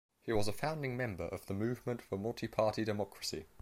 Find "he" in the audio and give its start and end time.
0.23-0.33